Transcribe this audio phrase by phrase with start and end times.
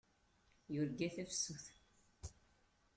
[0.73, 1.65] Yurga tafsut.